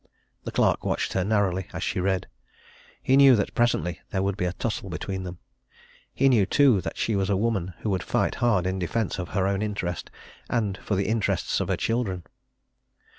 [0.45, 2.25] The clerk watched her narrowly as she read.
[3.03, 5.37] He knew that presently there would be a tussle between them:
[6.11, 9.29] he knew, too, that she was a woman who would fight hard in defence of
[9.37, 10.09] her own interest,
[10.49, 12.23] and for the interests of her children.